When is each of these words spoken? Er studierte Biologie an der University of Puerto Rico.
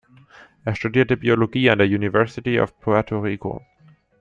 Er 0.65 0.73
studierte 0.73 1.15
Biologie 1.15 1.69
an 1.69 1.77
der 1.77 1.85
University 1.85 2.59
of 2.59 2.75
Puerto 2.79 3.19
Rico. 3.19 3.63